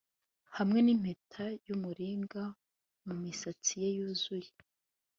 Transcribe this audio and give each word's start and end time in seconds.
hamwe 0.57 0.79
nimpeta 0.81 1.45
yumuringa 1.65 2.43
mumisatsi 3.05 3.73
ye 3.83 3.89
yuzuye 3.97 4.49